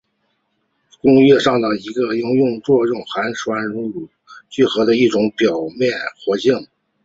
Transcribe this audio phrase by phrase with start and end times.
[0.99, 4.09] 工业上的一个应用是作为含氟聚合物乳液
[4.49, 6.67] 聚合的一种表面活性剂。